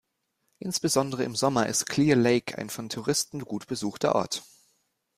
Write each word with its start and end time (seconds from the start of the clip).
Insbesondere 0.57 1.25
im 1.25 1.35
Sommer 1.35 1.67
ist 1.67 1.85
Clear 1.85 2.17
Lake 2.17 2.57
ein 2.57 2.71
von 2.71 2.89
Touristen 2.89 3.41
gut 3.41 3.67
besuchter 3.67 4.15
Ort. 4.15 4.41